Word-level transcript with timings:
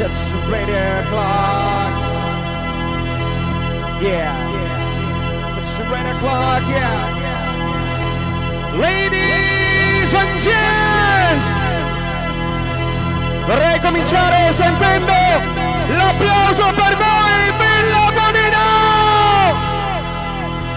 It's 0.00 0.22
radio 0.46 1.00
o'clock. 1.02 1.90
Yeah. 4.00 4.30
yeah. 4.30 5.58
It's 5.58 5.74
radio 5.90 6.12
o'clock. 6.14 6.62
Yeah. 6.70 7.18
yeah. 7.18 7.38
Ladies 8.78 10.14
and 10.14 10.32
gents, 10.38 11.46
vorrei 13.46 13.80
cominciare 13.80 14.52
sentendo 14.52 15.12
l'applauso 15.96 16.72
per 16.76 16.94
voi, 16.94 17.52
Villa 17.58 18.06
Bonino! 18.14 18.68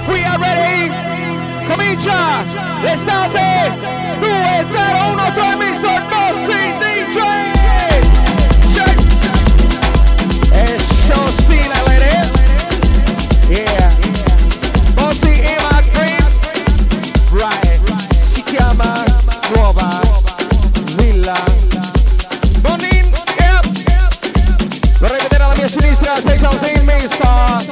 We 0.08 0.24
are 0.26 0.40
ready! 0.40 0.92
Comincia 1.68 2.44
l'estate 2.82 3.72
201 4.20 5.58
Mr. 5.58 6.02
Bossi 6.10 6.74
DJ! 6.80 7.61
Brasil 26.52 26.60
tem 26.60 26.86
bem-estar. 26.86 27.71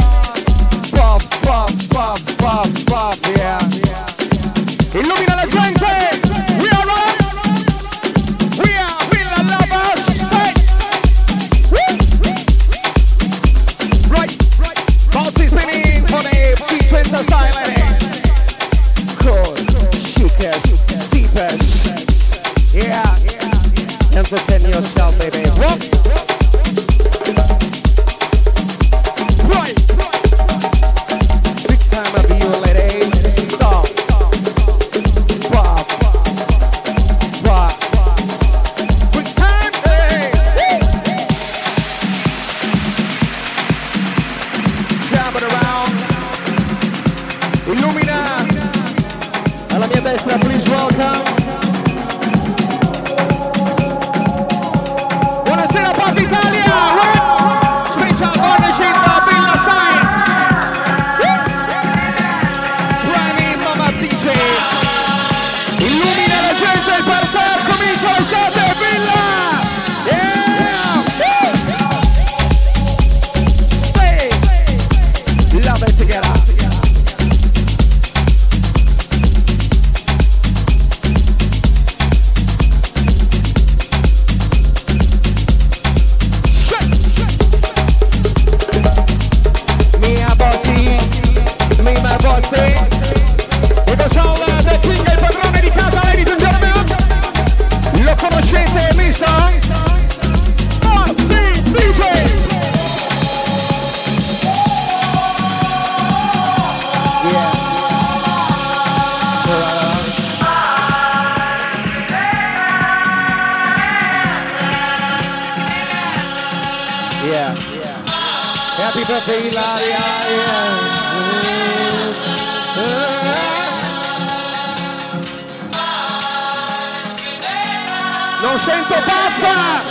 Non 128.42 128.58
sento 128.60 128.94
pappa! 128.94 129.82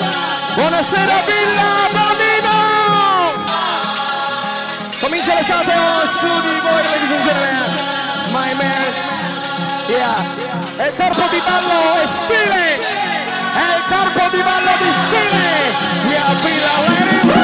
Buonasera 0.54 1.14
Villa 1.26 1.88
Bambino! 1.90 2.54
Comincia 5.00 5.34
l'estate 5.34 5.72
oh, 5.72 6.06
su 6.18 6.26
di 6.40 6.60
voi 6.60 6.82
ladies 6.82 7.10
and 7.10 7.24
gentlemen! 7.24 7.66
My 8.30 8.54
man! 8.54 8.92
Yeah! 9.88 10.14
È 10.76 10.86
il 10.86 10.94
corpo 10.96 11.26
di 11.30 11.42
ballo 11.44 12.00
e 12.00 12.06
stile! 12.06 12.78
È 13.54 13.76
il 13.76 13.82
corpo 13.88 14.36
di 14.36 14.42
ballo 14.42 14.72
di 14.78 14.92
stile! 15.04 15.50
We 16.06 16.16
are 16.16 16.34
Villa 16.42 16.80
Lady! 16.86 17.37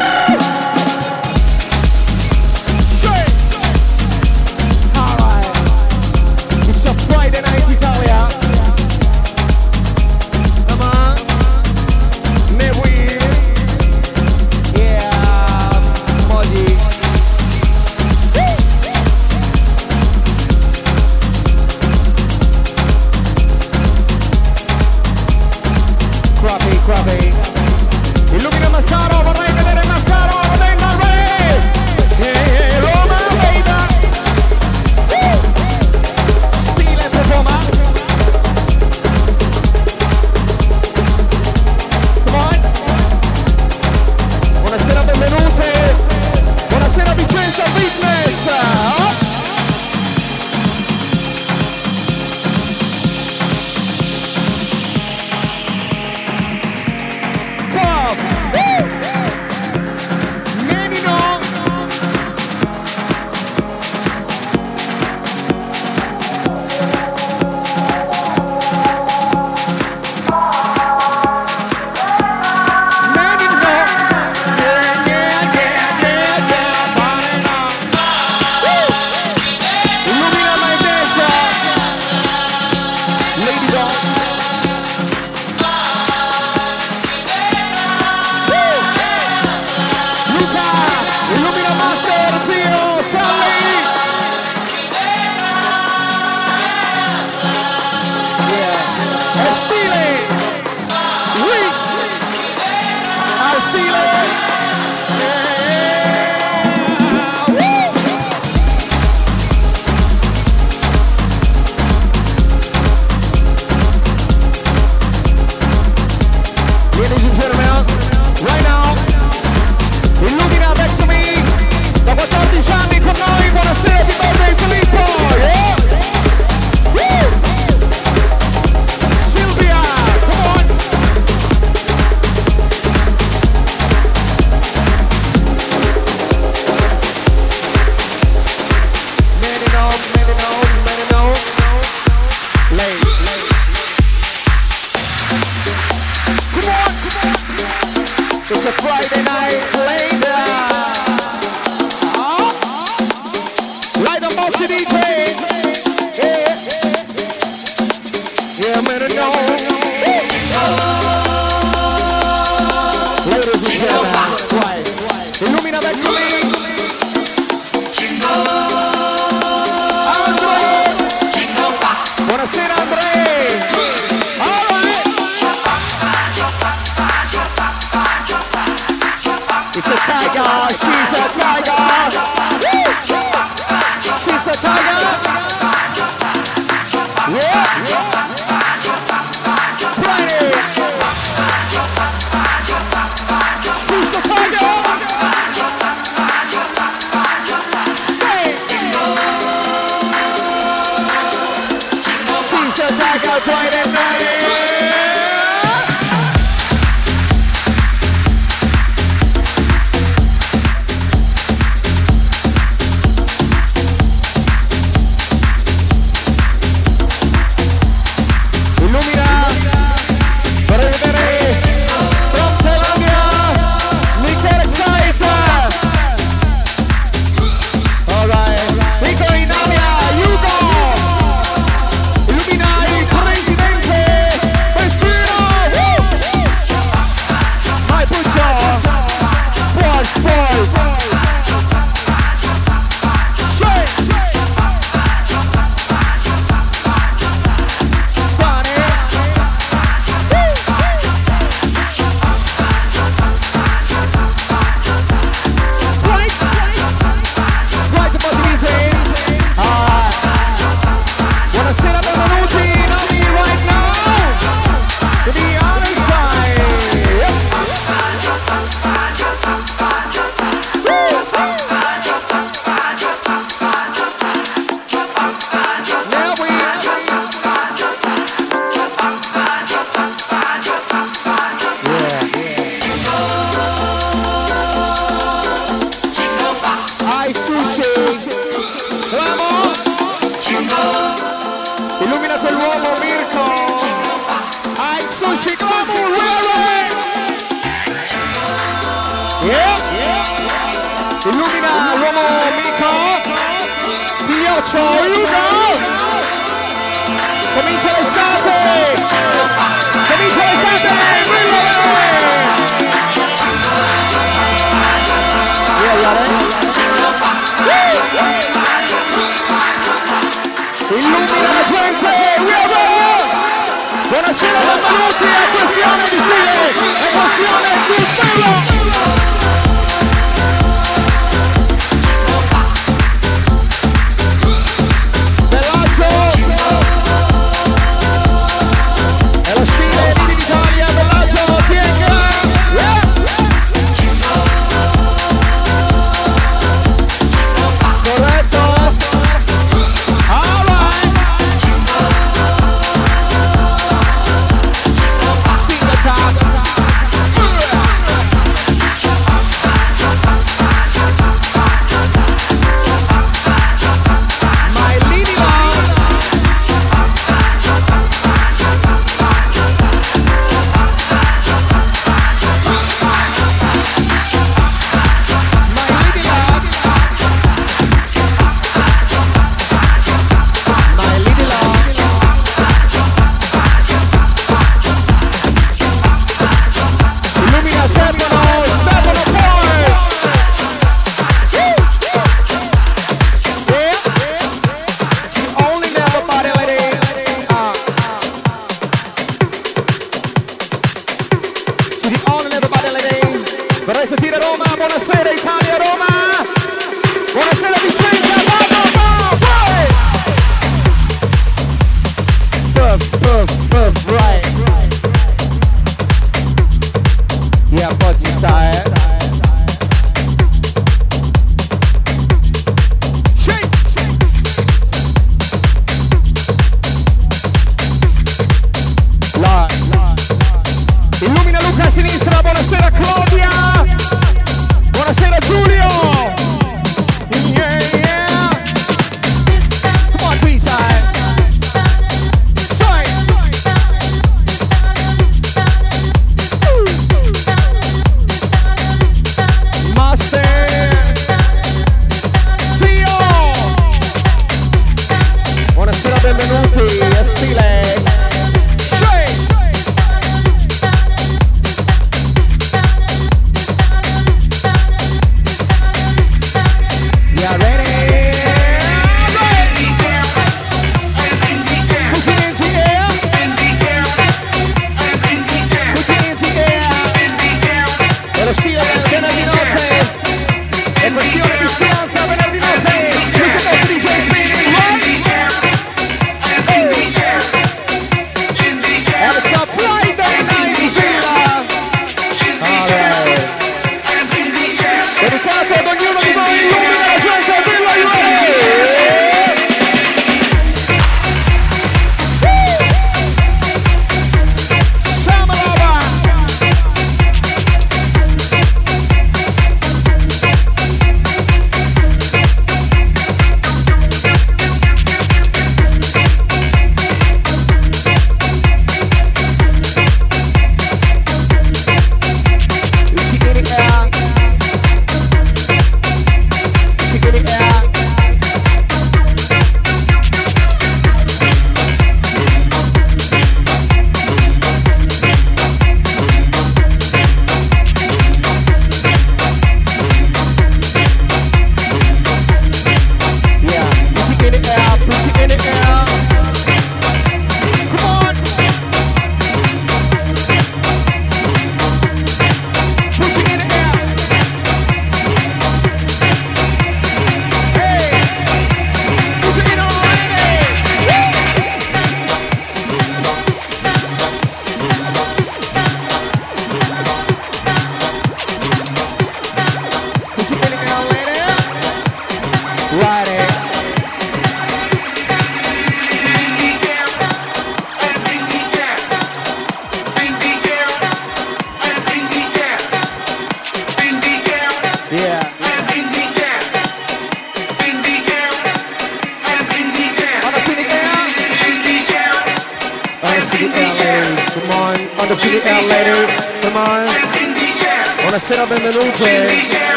Lady. 403.85 403.91
Vorrei 403.91 404.07
sentire 404.07 404.39
Roma, 404.39 404.65
buonasera 404.75 405.31
Italia, 405.31 405.77
Roma! 405.77 406.04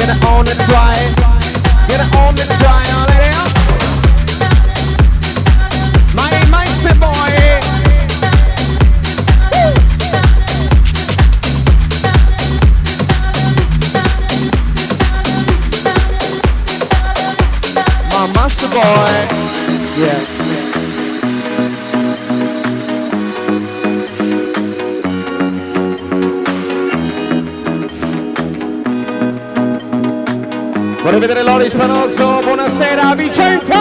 Get 0.00 0.16
it 0.16 0.24
on 0.24 0.44
the 0.44 0.54
dry, 0.66 1.19
Spanozzo, 32.80 33.30
buonasera 33.30 33.79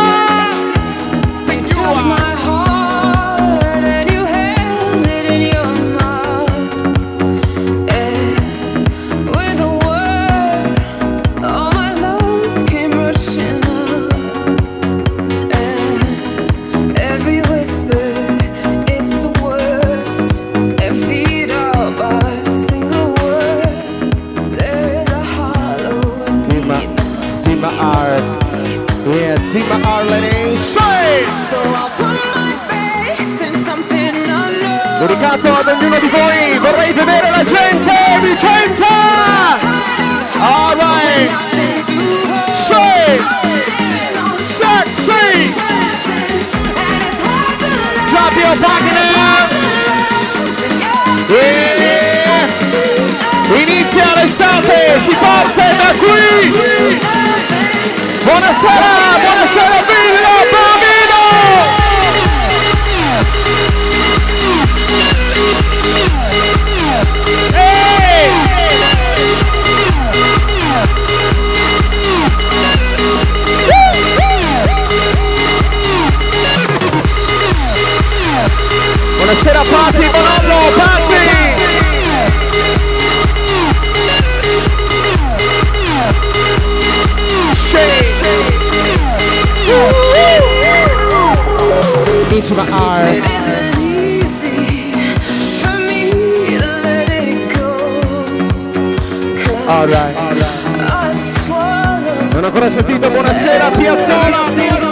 Piazzola, 103.89 104.88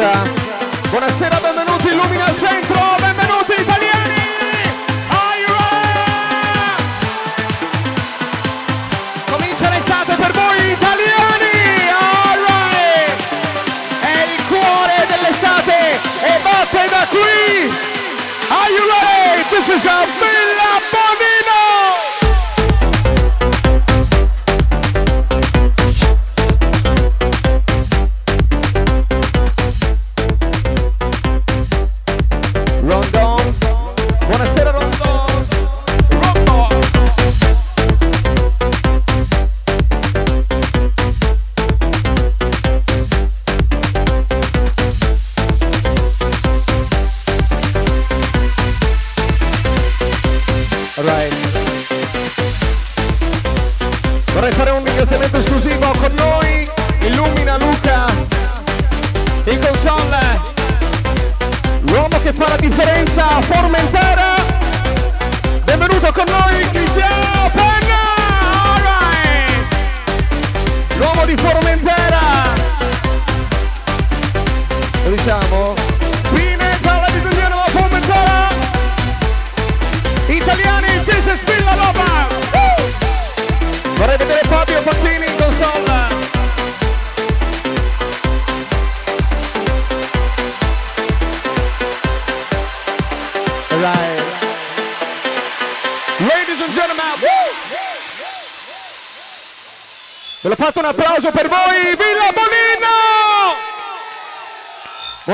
за 0.00 0.39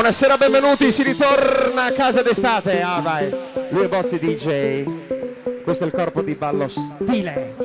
Buonasera, 0.06 0.36
benvenuti, 0.36 0.92
si 0.92 1.02
ritorna 1.02 1.86
a 1.86 1.90
casa 1.90 2.22
d'estate. 2.22 2.80
Ah, 2.80 3.00
vai. 3.00 3.28
Lui 3.70 3.86
è 3.86 3.88
Bozzi 3.88 4.20
DJ. 4.20 4.84
Questo 5.64 5.82
è 5.82 5.86
il 5.88 5.92
corpo 5.92 6.22
di 6.22 6.36
ballo 6.36 6.68
stile. 6.68 7.56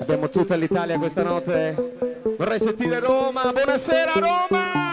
Abbiamo 0.00 0.28
tutta 0.28 0.54
l'Italia 0.56 0.98
questa 0.98 1.22
notte. 1.22 1.96
Vorrei 2.36 2.60
sentire 2.60 3.00
Roma. 3.00 3.52
Buonasera 3.54 4.12
Roma! 4.16 4.83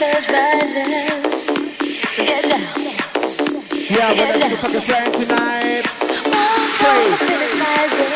much 0.00 0.28
rising 0.28 0.92
to 2.14 2.22
get 2.22 2.42
down. 2.44 2.60
Yeah, 3.88 4.06
to 4.06 4.14
get 4.14 4.40
down. 4.40 4.50
fucking 4.60 4.80
flying 4.80 5.12
tonight. 5.12 5.84
One 6.26 6.68
time 6.76 7.12
criticizing. 7.24 8.12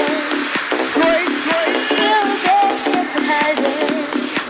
Great, 0.93 1.31
great. 1.47 1.77
Music's 1.97 2.85
hypnotizing. 2.85 3.97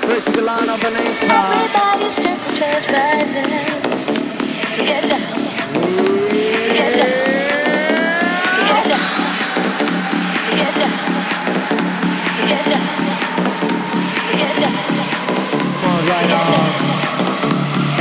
Great 0.07 0.23
to 0.25 0.33
the 0.33 0.43
line 0.43 0.69
of 0.69 0.83
an 0.83 0.97
angel. 0.97 1.31
Everybody's 1.31 2.17
to 2.17 2.31
the 2.35 2.51
church 2.59 2.87
rising. 2.91 3.47
To 4.75 4.83
get 4.83 5.03
down. 5.09 5.21
To 6.65 6.71
get 6.73 6.97
down. 6.97 7.31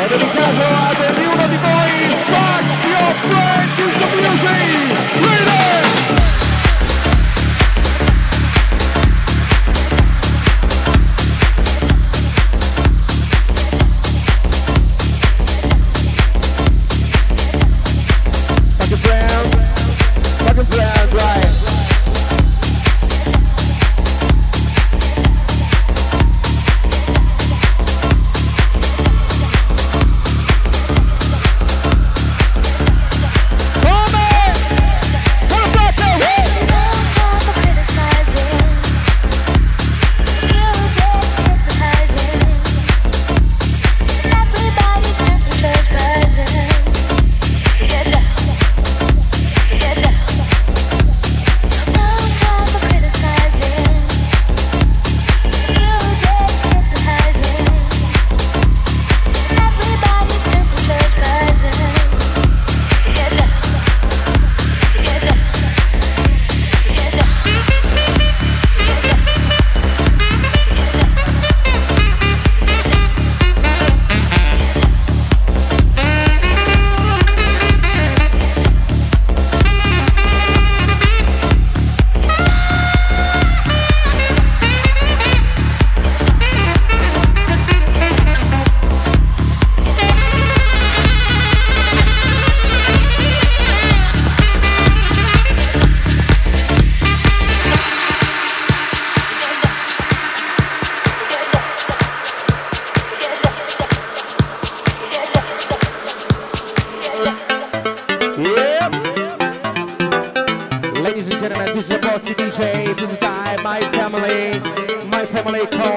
Ed 0.02 0.12
in 0.12 0.32
caso 0.32 0.62
a 0.62 1.12
di 1.12 1.26
uno 1.26 1.48
di 1.48 1.58
voi, 1.58 2.16
fuck 2.32 2.86
your 2.86 3.14
friend, 3.28 3.70
use 3.80 3.98
the 3.98 4.08
music! 4.16 5.26
Read 5.26 5.48
it! 5.48 6.19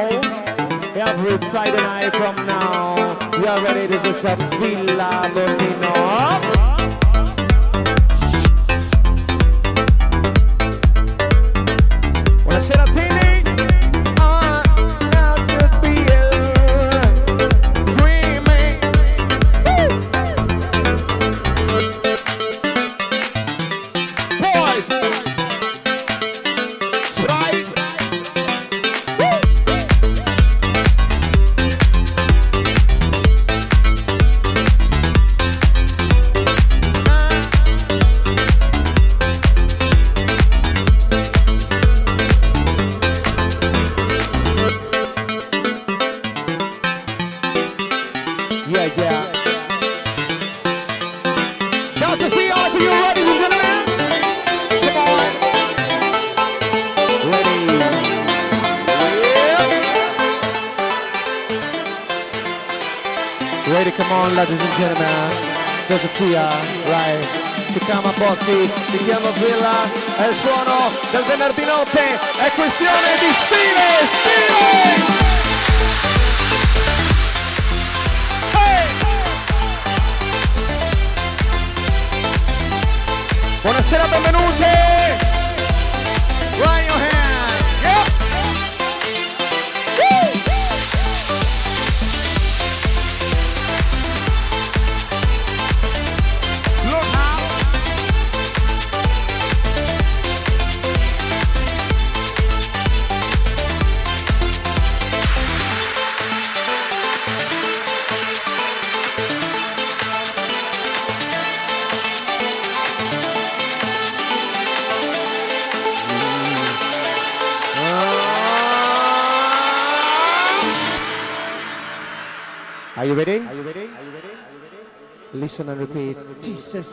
Every 0.03 1.39
Friday 1.51 1.77
night 1.77 2.15
from 2.17 2.35
now, 2.45 3.17
we 3.39 3.47
are 3.47 3.63
ready. 3.63 3.87
This 3.87 4.05
is 4.05 4.25
a 4.25 4.35
Villa 4.59 5.31
Bonino. 5.33 6.52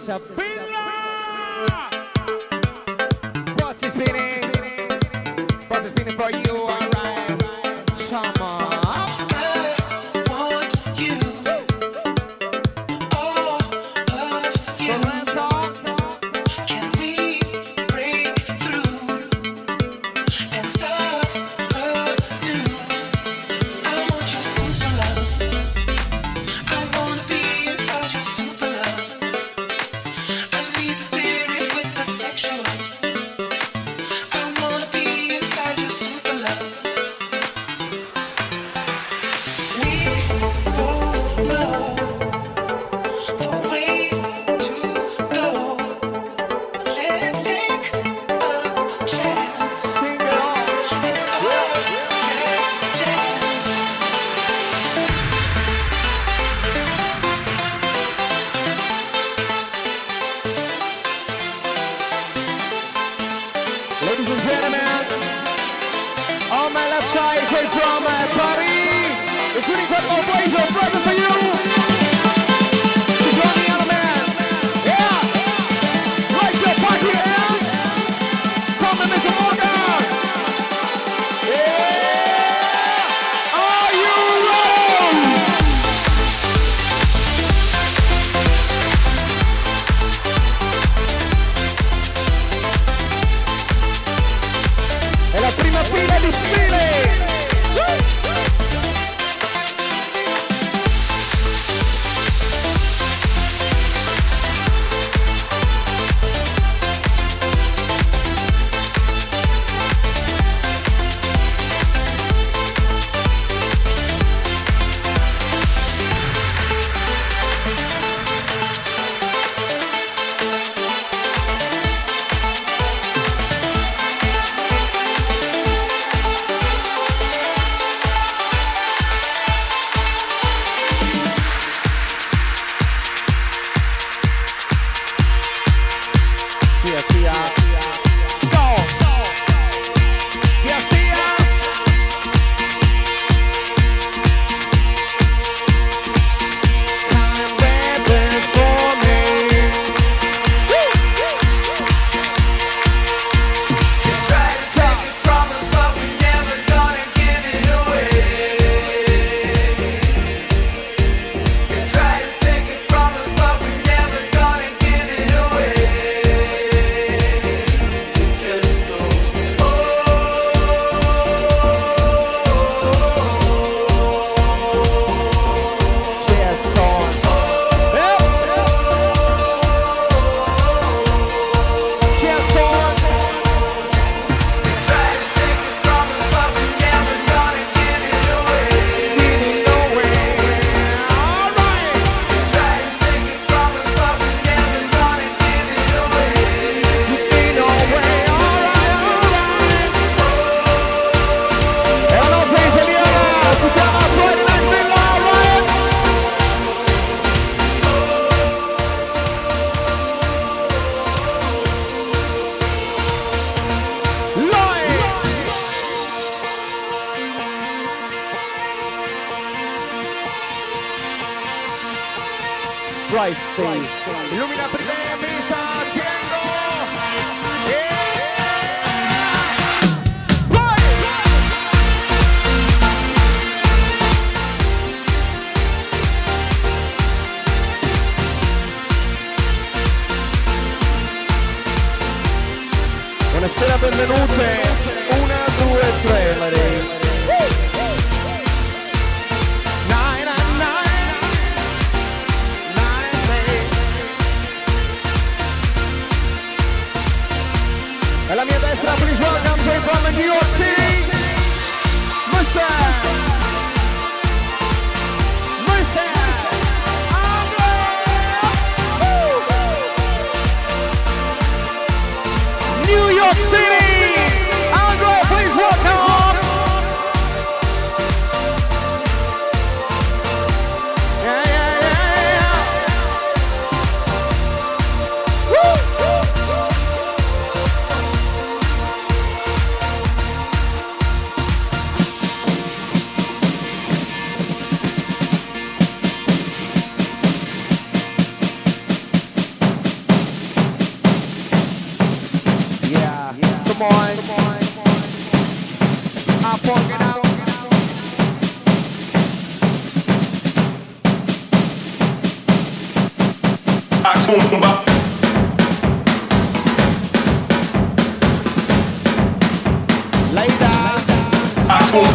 Bishop. 0.09 0.48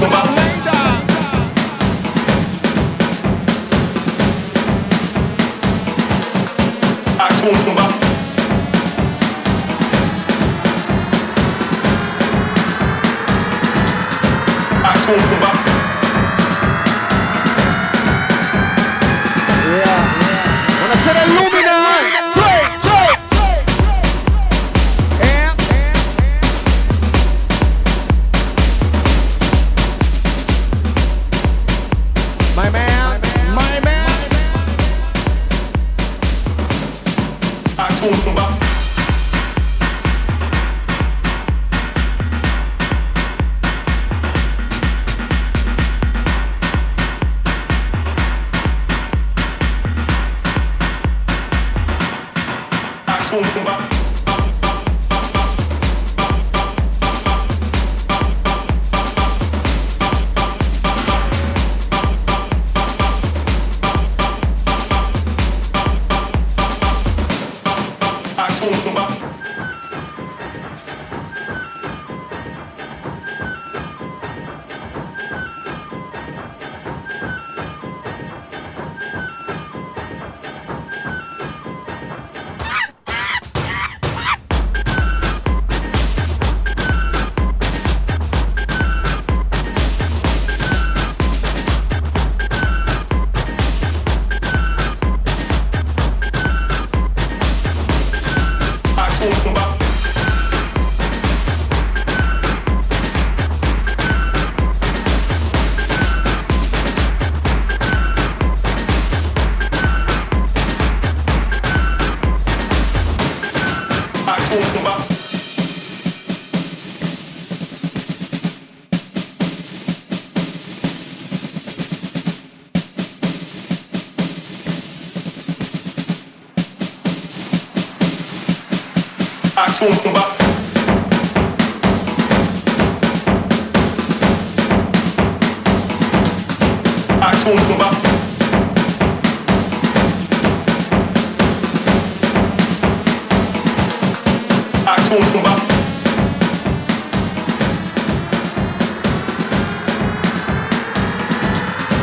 Acumba. 0.04 0.22
Acumba. 7.18 8.03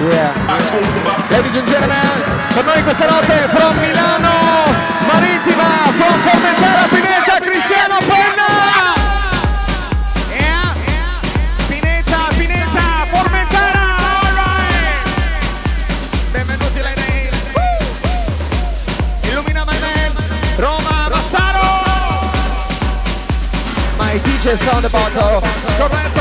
Yeah. 0.02 0.34
Ladies 1.30 1.56
and 1.58 1.68
gentlemen, 1.70 2.02
con 2.56 2.66
noi 2.66 2.82
questa 2.82 3.06
notte 3.06 3.48
from 3.50 3.78
Milano, 3.78 4.66
Marittima, 5.06 5.94
from 5.96 6.20
Formentera, 6.26 6.88
Pineta, 6.90 7.40
Cristiano 7.40 7.98
Penna! 8.10 8.96
Yeah. 10.34 10.74
Pineta, 11.68 12.18
Pineta, 12.36 13.06
Formentera, 13.12 13.86
alright! 14.24 15.06
Benvenuti 16.32 16.80
alle 16.80 16.94
Nail! 16.96 17.34
Illumina 19.30 19.64
My 19.66 19.80
Man, 19.80 20.14
Roma, 20.56 21.10
Massaro! 21.10 21.62
My 23.98 24.20
DJ 24.24 24.56
Sound 24.58 24.90
Bottle, 24.90 25.42
Scorretto! 25.78 26.21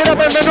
Buonasera, 0.00 0.16
benvenuti, 0.16 0.49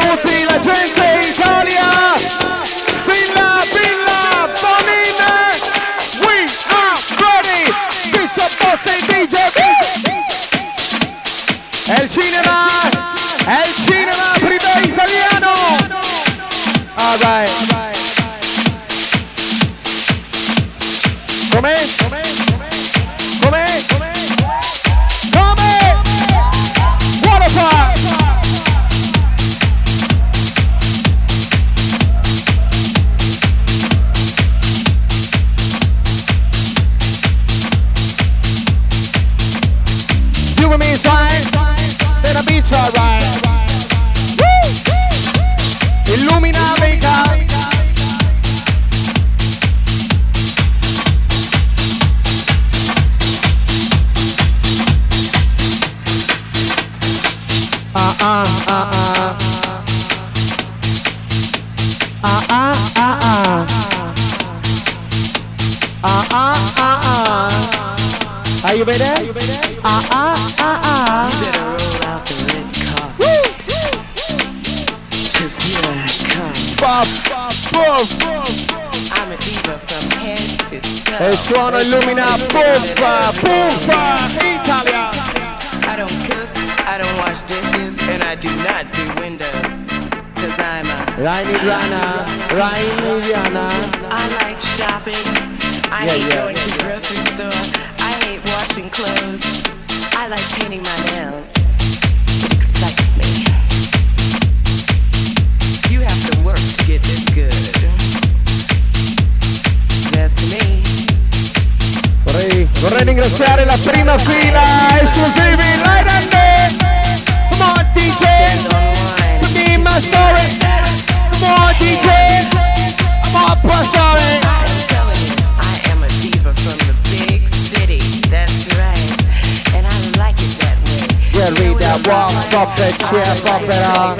shit 133.10 133.26
up 133.26 133.42
opera. 133.58 134.14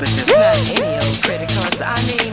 But 0.00 0.08
just 0.08 0.32
Woo! 0.32 0.40
not 0.40 0.56
any 0.72 0.96
old 0.96 1.18
credit 1.20 1.52
cards. 1.52 1.80
I 1.84 1.96
mean, 2.08 2.32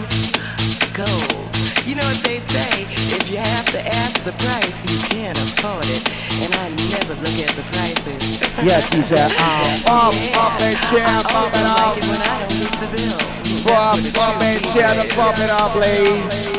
gold. 0.95 1.43
You 1.83 1.99
know 1.99 2.07
what 2.07 2.21
they 2.23 2.39
say? 2.39 2.87
If 2.87 3.27
you 3.27 3.37
have 3.37 3.67
to 3.75 3.81
ask 3.83 4.23
the 4.23 4.31
price, 4.39 4.77
you 4.87 4.97
can't 5.11 5.35
afford 5.35 5.83
it. 5.91 6.03
And 6.39 6.51
I 6.63 6.71
never 6.95 7.15
look 7.19 7.37
at 7.43 7.51
the 7.59 7.65
prices. 7.75 8.39
yeah, 8.63 8.79
oh, 8.79 8.87
oh, 8.87 8.95
DJ. 8.95 9.11
Um, 9.43 9.67
up, 9.91 10.15
up 10.39 10.55
and 10.63 10.77
share, 10.87 11.07
pump 11.27 11.51
it 11.51 11.67
up. 11.67 11.79
Like 11.83 11.99
it 11.99 12.07
when 12.07 12.21
I 12.23 12.35
don't 12.43 12.55
get 12.63 12.73
the 12.79 12.89
bill. 12.95 13.19
Pump, 13.67 13.99
pump 14.15 14.43
and 14.47 14.59
share, 14.71 14.95
pump 15.15 15.37
it 15.39 15.51
up, 15.51 15.71
please. 15.75 16.55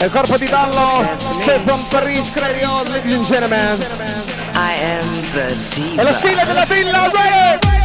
Il 0.00 0.10
corpo 0.10 0.36
di 0.36 0.46
Dallo, 0.46 1.04
c'è 1.44 1.58
From 1.64 1.84
Paris, 1.88 2.30
Credios, 2.32 2.88
ladies 2.88 3.14
and 3.14 3.26
gentlemen. 3.26 3.78
I 4.54 4.74
am 4.80 5.06
the 5.32 5.56
diva. 5.74 6.02
E 6.02 6.04
lo 6.04 6.12
stile 6.12 6.44
della 6.44 6.64
villa, 6.64 7.10
ready! 7.10 7.77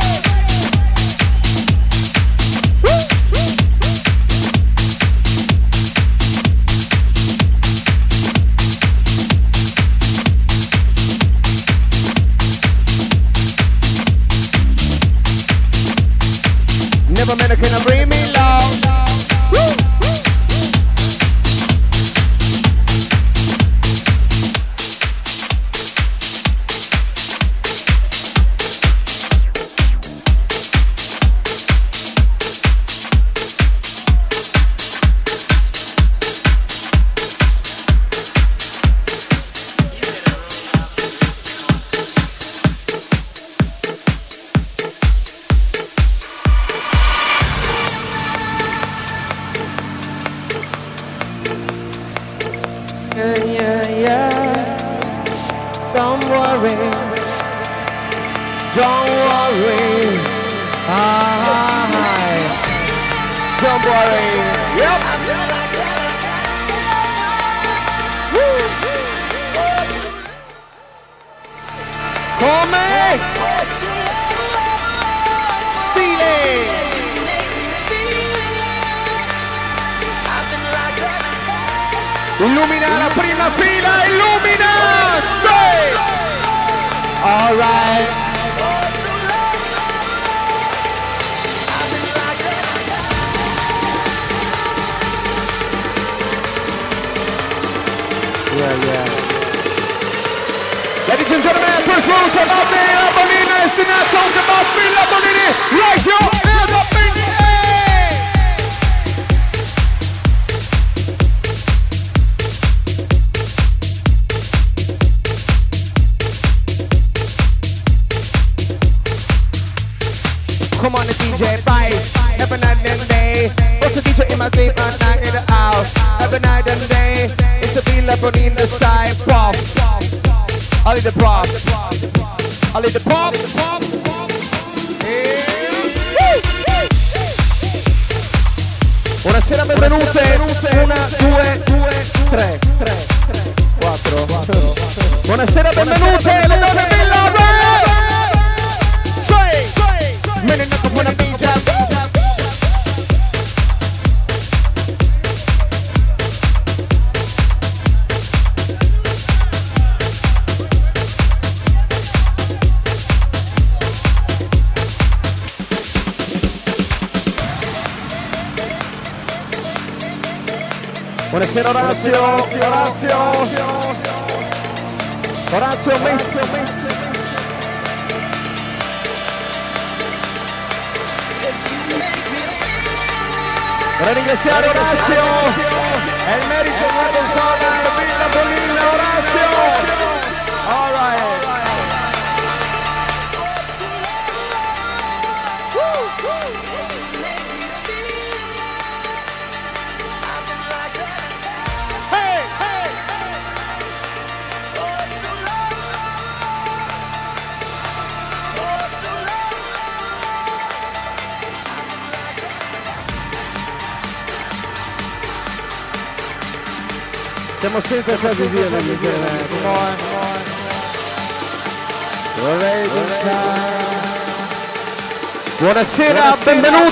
Buonasera, 226.54 226.83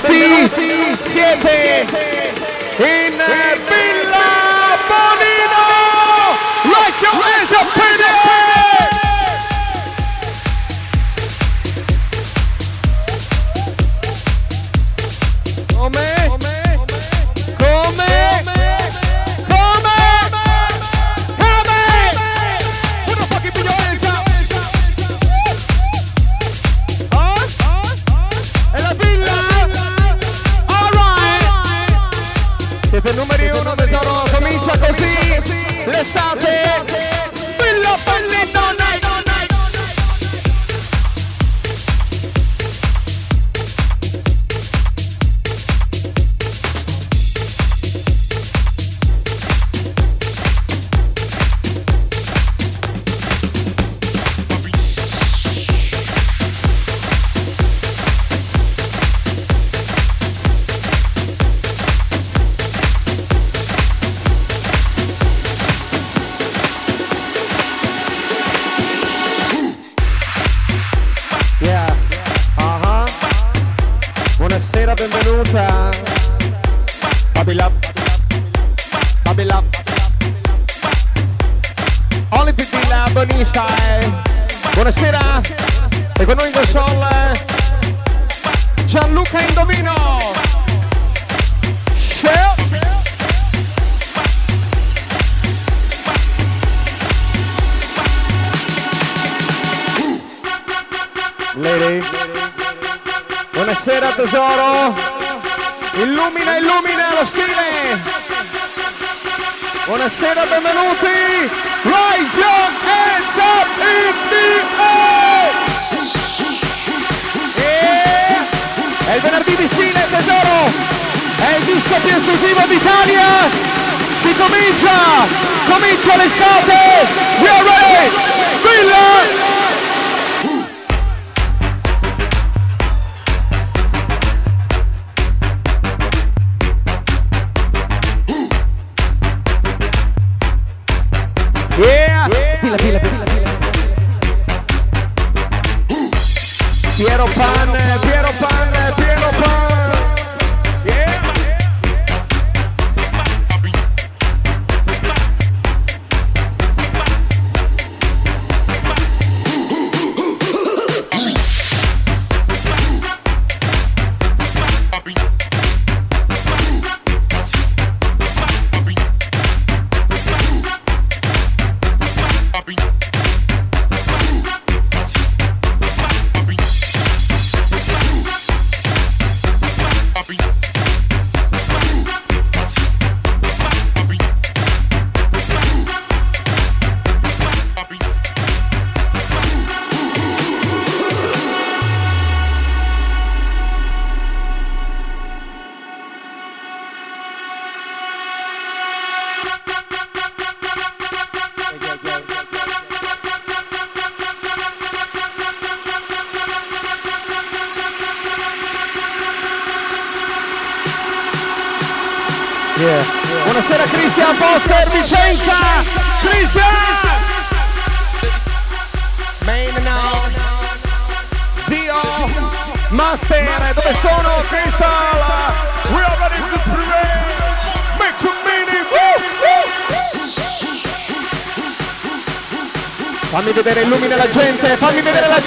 la 234.22 234.30
gente, 234.30 234.76
fammi 234.76 235.00
vedere 235.02 235.26
la 235.26 235.41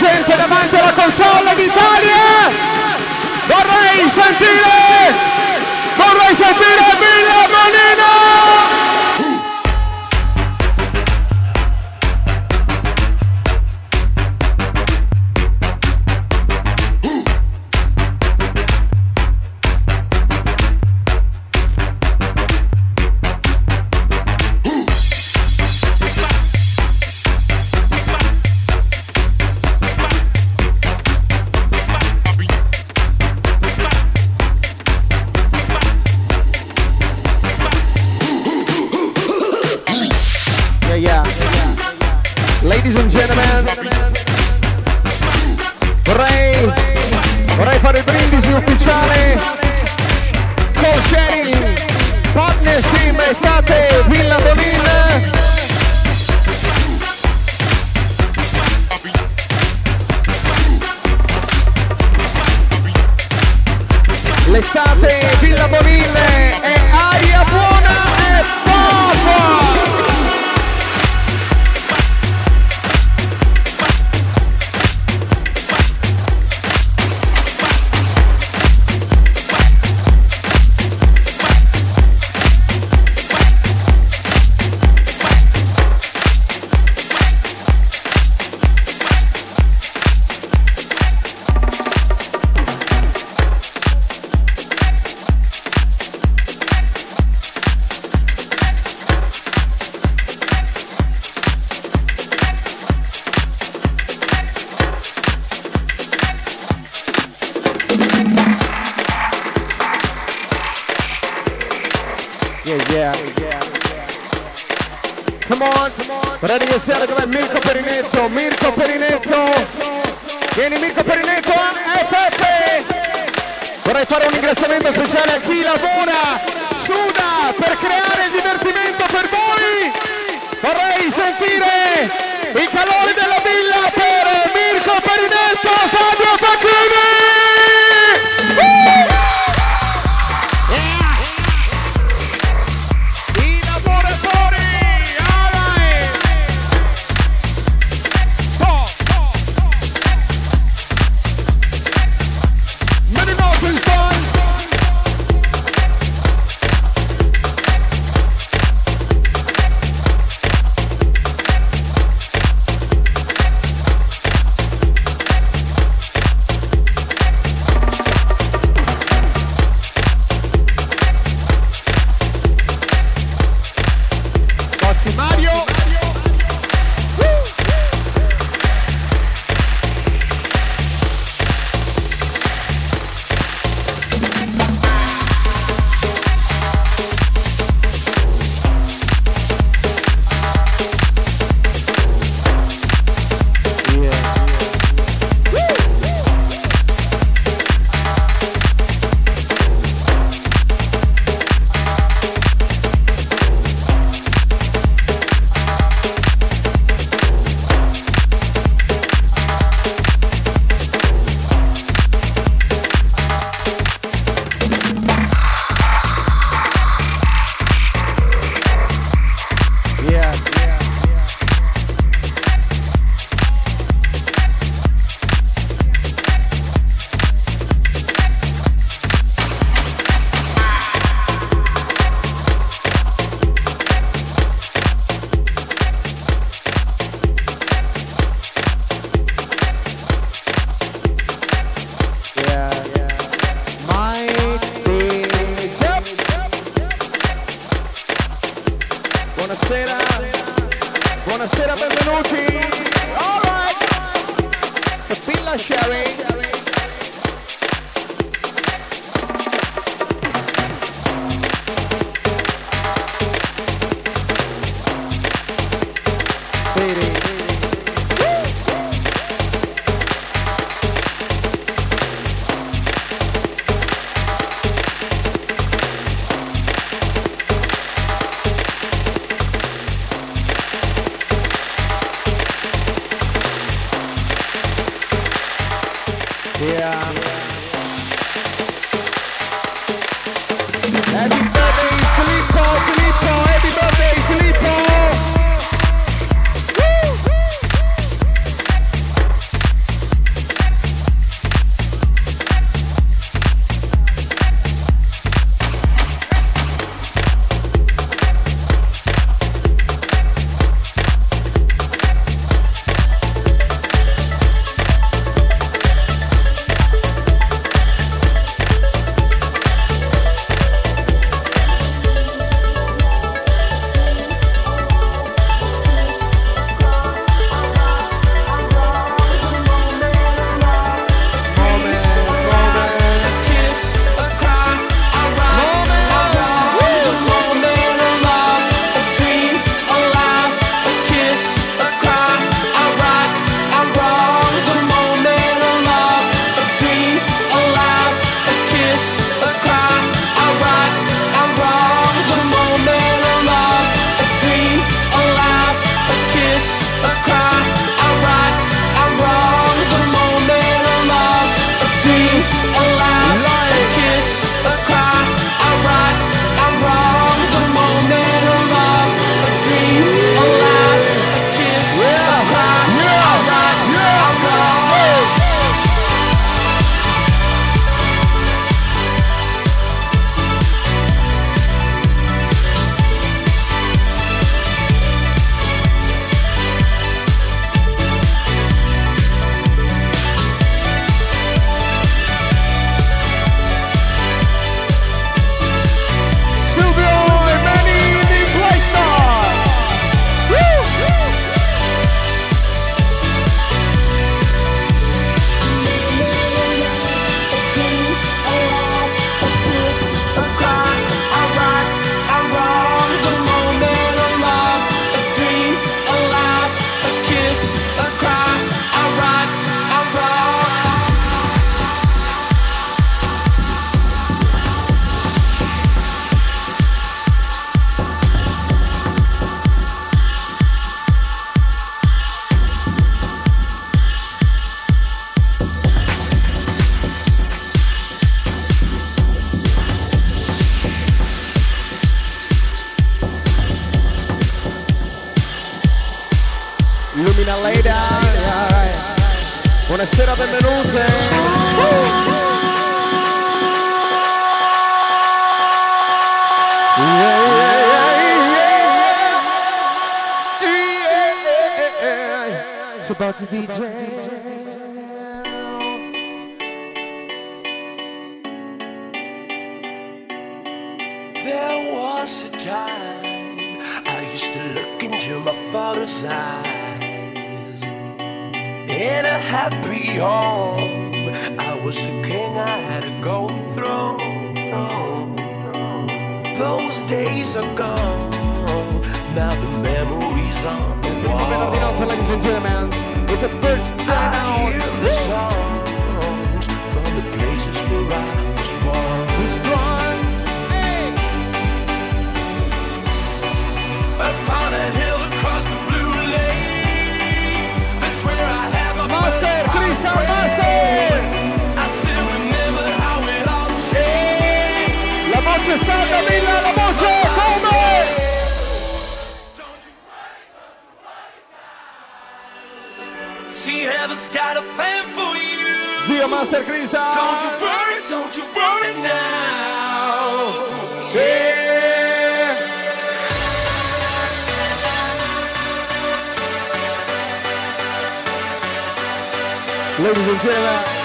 Ladies 539.98 540.28
and 540.28 540.42
gentlemen. 540.42 540.96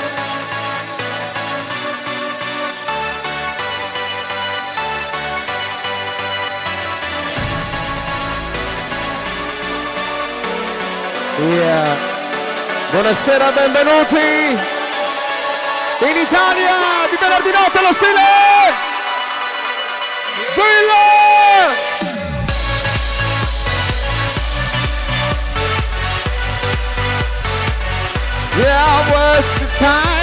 Yeah. 11.39 11.97
Buonasera, 12.91 13.53
benvenuti 13.53 14.17
in 16.01 16.17
Italia 16.17 16.75
di 17.09 17.17
venerdì 17.17 17.51
notte 17.53 17.81
lo 17.81 17.93
stile 17.93 18.21
Villa! 20.57 21.10
Yeah, 28.61 29.11
was 29.11 29.47
the 29.59 29.67
time 29.79 30.20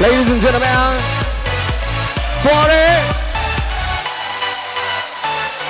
Ladies 0.00 0.30
and 0.30 0.40
gentlemen, 0.40 0.98
for 2.40 2.64
it. 2.72 3.02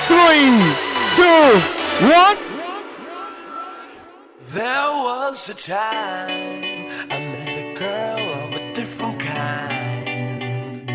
Three, 0.06 0.54
two, 1.16 1.58
one. 2.06 2.38
There 4.52 4.88
was 5.04 5.48
a 5.48 5.54
time 5.54 6.88
I 7.10 7.18
met 7.18 7.58
a 7.58 7.74
girl 7.76 8.22
of 8.44 8.52
a 8.52 8.72
different 8.72 9.18
kind. 9.18 10.86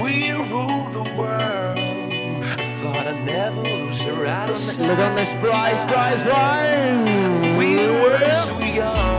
We 0.00 0.30
ruled 0.30 0.92
the 0.94 1.06
world. 1.18 2.44
I 2.56 2.64
thought 2.78 3.04
I'd 3.08 3.24
never 3.26 3.62
lose 3.62 4.00
her 4.04 4.26
out 4.26 4.48
of 4.48 4.58
sight. 4.58 4.86
donne 4.86 5.26
prize, 5.40 5.82
spry, 5.82 6.16
spry. 6.18 7.56
We 7.58 7.90
were 8.00 8.30
so 8.46 8.58
young. 8.60 9.11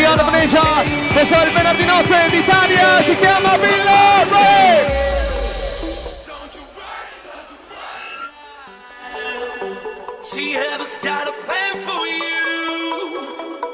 The 0.00 0.30
nation. 0.30 1.12
Questo 1.12 1.34
è 1.34 1.46
il 1.46 1.52
venerdì 1.52 1.84
notte 1.84 2.28
d'Italia, 2.30 3.02
si 3.02 3.16
chiama 3.16 3.56
worry. 3.58 5.00
See, 10.20 10.52
heaven's 10.52 10.98
got 11.02 11.28
a 11.28 11.32
plan 11.44 11.76
for 11.78 12.06
you. 12.06 13.20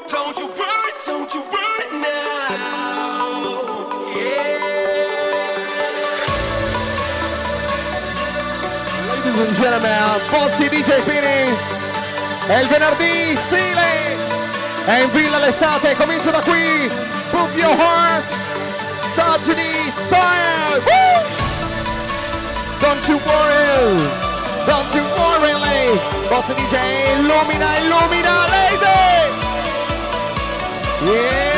Don't 0.09 0.37
you 0.37 0.47
worry, 0.47 0.93
don't 1.05 1.33
you 1.33 1.41
worry 1.53 1.87
now. 2.01 3.47
Yeah. 4.15 4.59
Ladies 9.07 9.39
and 9.39 9.55
gentlemen, 9.55 10.21
Bozzi 10.31 10.67
DJ 10.69 10.99
Spinning. 10.99 11.57
È 12.47 12.59
il 12.59 12.67
venerdì 12.67 13.35
stile. 13.35 14.38
È 14.89 15.01
in 15.01 15.11
villa 15.11 15.37
l'estate, 15.37 15.95
comincia 15.95 16.31
da 16.31 16.39
qui. 16.39 16.89
Book 17.29 17.53
your 17.53 17.75
heart. 17.77 18.27
The 19.13 19.91
style. 19.91 20.81
Woo! 20.81 21.21
Don't 22.79 23.07
you 23.07 23.19
worry. 23.23 24.09
Don't 24.65 24.91
you 24.95 25.03
worry, 25.15 25.53
lady. 25.53 25.99
Bozzi 26.27 26.55
DJ, 26.55 27.19
illumina, 27.19 27.77
illumina, 27.77 28.47
lady. 28.47 29.29
Yeah. 31.05 31.49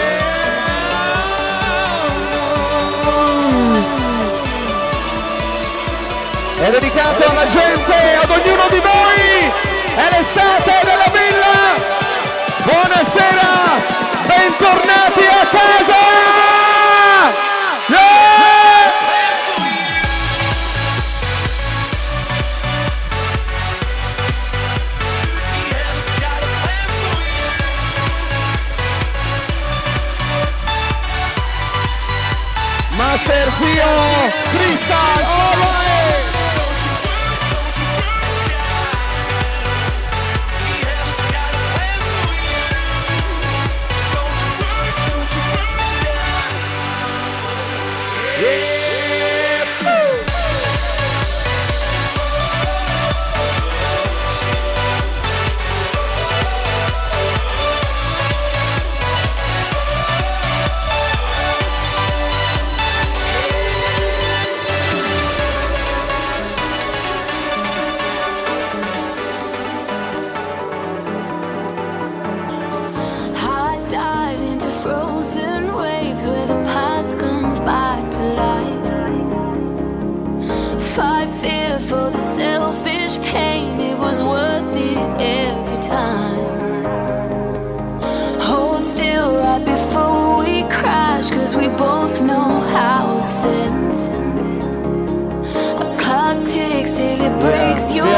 È 6.65 6.69
dedicato 6.69 7.29
alla 7.29 7.47
gente, 7.47 7.95
ad 8.23 8.29
ognuno 8.29 8.67
di 8.69 8.79
voi. 8.79 9.51
È 9.95 10.09
l'estate 10.17 10.71
della 10.83 11.09
villa. 11.13 11.60
Buonasera, 12.71 13.81
bentornati 14.27 15.25
a 15.25 15.45
casa. 15.45 16.03
Yeah! 17.89 18.91
See, 25.35 25.67
heaven's 25.67 26.11
got 26.21 26.41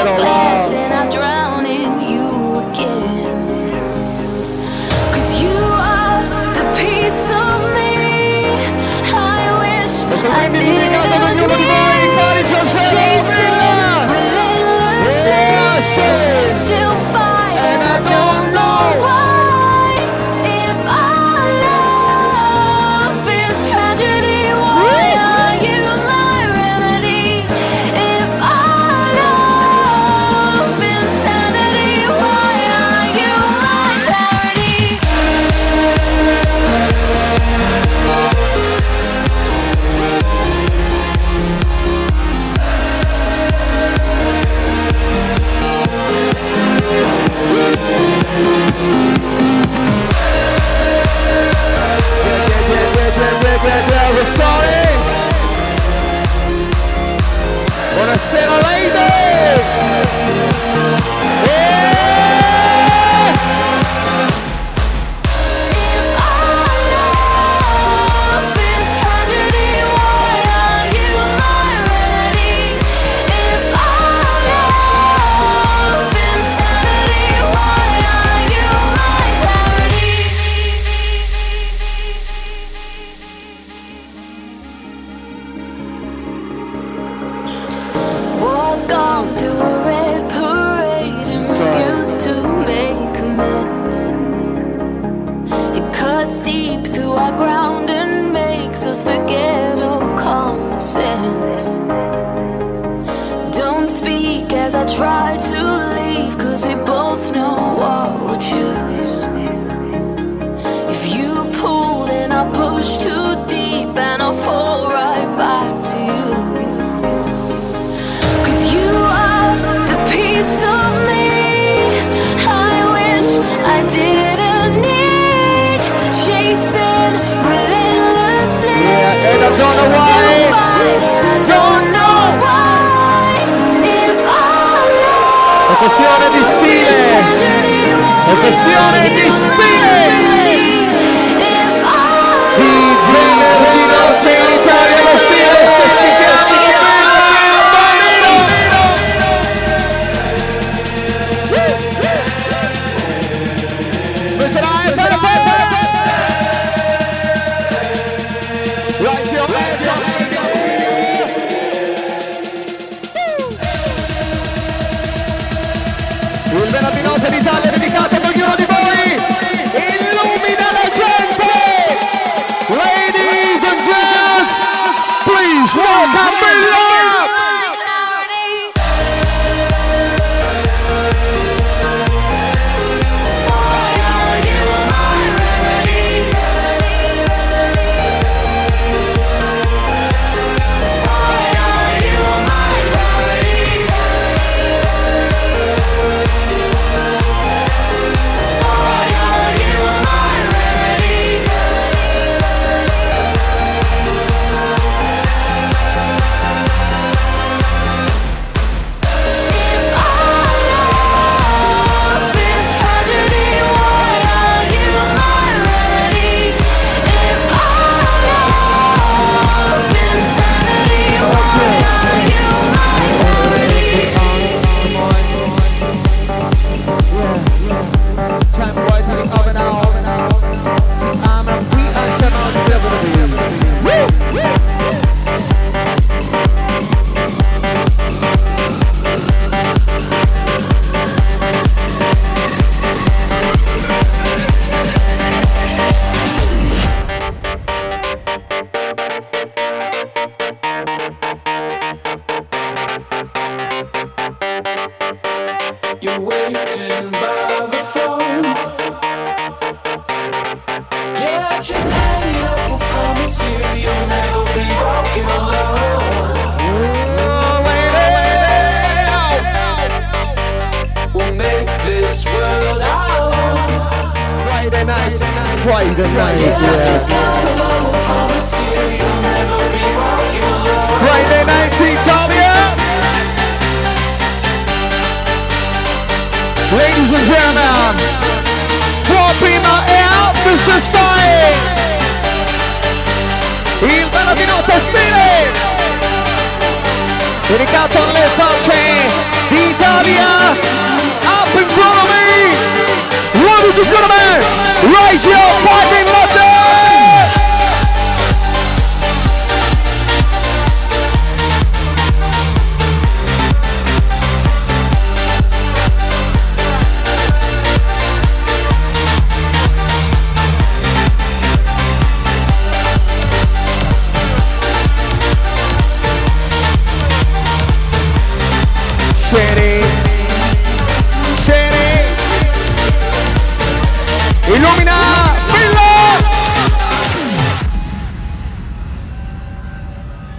Pero... 0.04 0.53